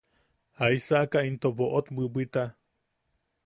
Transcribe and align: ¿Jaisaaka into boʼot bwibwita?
¿Jaisaaka 0.61 1.19
into 1.29 1.53
boʼot 1.59 1.93
bwibwita? 1.95 2.43